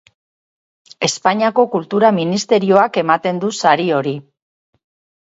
Espainiako 1.07 1.67
Kultura 1.75 2.11
Ministerioak 2.21 3.01
ematen 3.05 3.45
du 3.47 3.55
sari 3.63 3.89
hori. 4.03 4.19